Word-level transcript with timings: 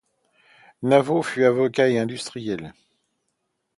Naveau 0.81 1.21
fut 1.21 1.43
avocat 1.43 1.89
et 1.91 1.99
industriel. 1.99 2.73